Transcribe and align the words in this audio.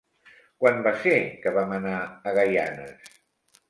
Quan 0.63 0.81
va 0.87 0.93
ser 1.03 1.15
que 1.45 1.55
vam 1.59 1.79
anar 1.79 2.03
a 2.09 2.37
Gaianes? 2.43 3.19